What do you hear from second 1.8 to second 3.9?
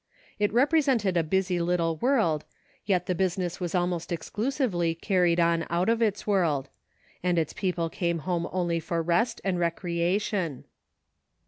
world, yet the business was